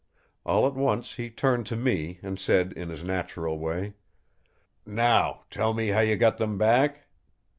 [0.47, 3.93] All at once he turned to me and said in his natural way:
[4.83, 7.05] "Now tell me how you got them back?"